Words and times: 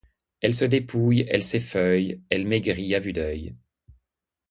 Elle 0.39 0.55
se 0.55 0.65
dépouille, 0.65 1.27
elle 1.29 1.43
s’effeuille, 1.43 2.23
elle 2.31 2.47
maigrit 2.47 2.95
à 2.95 2.99
vue 2.99 3.13
d’œil. 3.13 3.55